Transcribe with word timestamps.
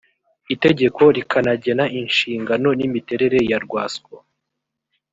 itegeko 0.53 1.01
rikanagena 1.15 1.85
inshingano 1.99 2.69
n’imiterere 2.79 3.39
ya 3.51 3.57
rwasco 3.65 4.13